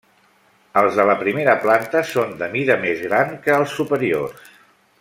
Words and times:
Els 0.79 0.95
de 0.99 1.03
la 1.09 1.15
primera 1.19 1.53
planta 1.65 2.01
són 2.13 2.33
de 2.39 2.47
mida 2.55 2.79
més 2.87 3.05
gran 3.11 3.37
que 3.45 3.57
els 3.59 3.77
superiors. 3.83 4.53